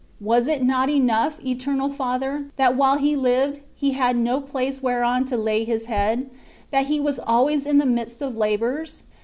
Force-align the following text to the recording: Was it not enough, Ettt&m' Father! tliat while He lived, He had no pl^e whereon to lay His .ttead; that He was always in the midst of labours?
Was 0.19 0.47
it 0.47 0.63
not 0.63 0.89
enough, 0.89 1.39
Ettt&m' 1.45 1.91
Father! 1.93 2.47
tliat 2.57 2.75
while 2.75 2.97
He 2.97 3.15
lived, 3.15 3.59
He 3.75 3.91
had 3.91 4.15
no 4.17 4.41
pl^e 4.41 4.81
whereon 4.81 5.25
to 5.25 5.37
lay 5.37 5.63
His 5.63 5.85
.ttead; 5.85 6.25
that 6.71 6.87
He 6.87 6.99
was 6.99 7.19
always 7.19 7.67
in 7.67 7.77
the 7.77 7.85
midst 7.85 8.19
of 8.19 8.35
labours? 8.35 9.03